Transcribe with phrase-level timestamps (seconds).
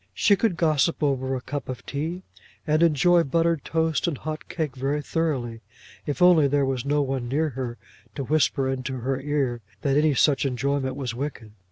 [0.15, 2.23] She could gossip over a cup of tea,
[2.65, 5.61] and enjoy buttered toast and hot cake very thoroughly,
[6.07, 7.77] if only there was no one near her
[8.15, 11.51] to whisper into her ear that any such enjoyment was wicked.